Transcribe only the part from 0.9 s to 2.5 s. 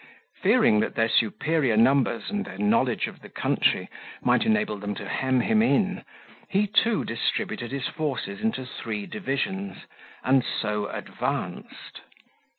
their superior numbers and